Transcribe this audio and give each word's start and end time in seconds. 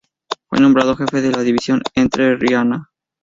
Fue 0.47 0.59
nombrado 0.59 0.95
jefe 0.95 1.21
de 1.21 1.29
la 1.31 1.43
división 1.43 1.83
entrerriana. 1.93 2.89